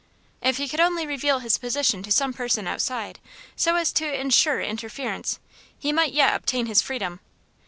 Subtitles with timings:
[0.41, 3.19] If he could only reveal his position to some person outside,
[3.55, 5.37] so as to insure interference,
[5.77, 7.19] he might yet obtain his freedom.